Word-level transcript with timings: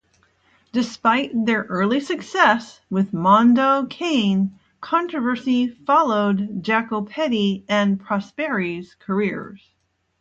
Despite 0.71 1.45
their 1.45 1.61
early 1.61 1.99
success 1.99 2.81
with 2.89 3.13
"Mondo 3.13 3.85
Cane", 3.85 4.57
controversy 4.79 5.67
followed 5.67 6.63
Jacopetti 6.63 7.65
and 7.69 7.99
Prosperi's 7.99 8.95
careers. 8.95 9.61